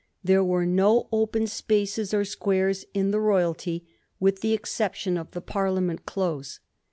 There 0.23 0.43
were 0.43 0.65
no 0.65 1.07
open 1.11 1.45
spaces 1.45 2.11
or 2.11 2.25
squares 2.25 2.85
in 2.95 3.11
the 3.11 3.19
royalty, 3.19 3.85
with 4.19 4.41
the 4.41 4.53
exception 4.53 5.15
of 5.15 5.29
the 5.29 5.41
Parliament 5.41 6.07
Close. 6.07 6.59